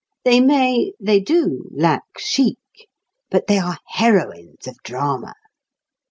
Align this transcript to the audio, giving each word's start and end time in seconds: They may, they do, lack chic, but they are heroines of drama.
They 0.25 0.39
may, 0.39 0.93
they 0.99 1.19
do, 1.19 1.69
lack 1.71 2.01
chic, 2.17 2.57
but 3.29 3.45
they 3.45 3.59
are 3.59 3.77
heroines 3.85 4.65
of 4.65 4.75
drama. 4.83 5.35